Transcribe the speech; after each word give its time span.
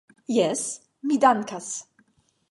Jes, 0.35 0.63
mi 1.11 1.17
dankas. 1.25 1.69